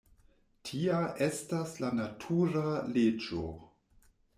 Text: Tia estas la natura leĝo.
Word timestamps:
Tia 0.69 1.01
estas 1.27 1.75
la 1.85 1.93
natura 2.03 2.67
leĝo. 2.97 3.49